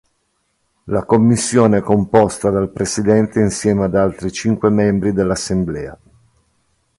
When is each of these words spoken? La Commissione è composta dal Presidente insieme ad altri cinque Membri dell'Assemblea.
La 0.85 1.03
Commissione 1.05 1.77
è 1.77 1.81
composta 1.81 2.49
dal 2.49 2.71
Presidente 2.71 3.39
insieme 3.39 3.83
ad 3.83 3.93
altri 3.95 4.31
cinque 4.31 4.71
Membri 4.71 5.13
dell'Assemblea. 5.13 5.95